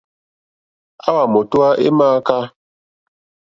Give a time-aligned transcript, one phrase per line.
[1.07, 2.37] Àwà mòtówá é !mááká.